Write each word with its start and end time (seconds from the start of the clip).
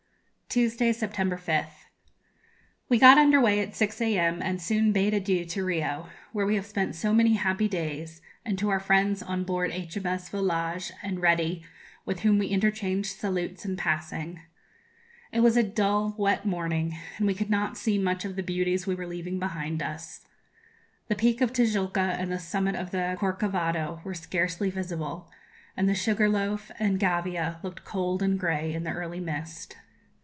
_Tuesday, 0.53 0.91
September 0.91 1.37
5th. 1.37 1.85
We 2.89 2.99
got 2.99 3.17
under 3.17 3.39
way 3.39 3.61
at 3.61 3.73
6 3.73 4.01
a.m., 4.01 4.41
and 4.41 4.61
soon 4.61 4.91
bade 4.91 5.13
adieu 5.13 5.45
to 5.45 5.63
Rio, 5.63 6.09
where 6.33 6.45
we 6.45 6.55
have 6.55 6.65
spent 6.65 6.93
so 6.93 7.13
many 7.13 7.35
happy 7.35 7.69
days, 7.69 8.21
and 8.43 8.59
to 8.59 8.67
our 8.67 8.81
friends 8.81 9.23
on 9.23 9.45
board 9.45 9.71
H.M.S. 9.71 10.27
'Volage' 10.29 10.91
and 11.01 11.21
'Ready,' 11.21 11.63
with 12.05 12.19
whom 12.19 12.37
we 12.37 12.47
interchanged 12.47 13.15
salutes 13.17 13.63
in 13.63 13.77
passing. 13.77 14.41
It 15.31 15.39
was 15.39 15.55
a 15.55 15.63
dull 15.63 16.15
wet 16.17 16.45
morning, 16.45 16.97
and 17.17 17.25
we 17.27 17.33
could 17.33 17.49
not 17.49 17.77
see 17.77 17.97
much 17.97 18.25
of 18.25 18.35
the 18.35 18.43
beauties 18.43 18.85
we 18.85 18.93
were 18.93 19.07
leaving 19.07 19.39
behind 19.39 19.81
us. 19.81 20.27
The 21.07 21.15
peak 21.15 21.39
of 21.39 21.53
Tijuca 21.53 22.17
and 22.19 22.29
the 22.29 22.39
summit 22.39 22.75
of 22.75 22.91
the 22.91 23.15
Corcovado 23.17 24.01
were 24.03 24.13
scarcely 24.13 24.69
visible, 24.69 25.31
and 25.77 25.87
the 25.87 25.95
Sugarloaf 25.95 26.71
and 26.77 26.99
Gavia 26.99 27.61
looked 27.63 27.85
cold 27.85 28.21
and 28.21 28.37
grey 28.37 28.73
in 28.73 28.83
the 28.83 28.91
early 28.91 29.21
mist. 29.21 29.77